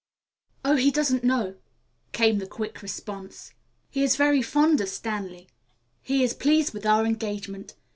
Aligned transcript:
"Oh, 0.65 0.77
he 0.77 0.89
doesn't 0.89 1.23
know," 1.23 1.57
came 2.11 2.39
the 2.39 2.47
quick 2.47 2.81
response. 2.81 3.53
"He 3.91 4.01
is 4.03 4.15
very 4.15 4.41
fond 4.41 4.81
of 4.81 4.89
Stanley. 4.89 5.47
He 6.01 6.23
is 6.23 6.33
pleased 6.33 6.73
with 6.73 6.87
our 6.87 7.05
engagement. 7.05 7.75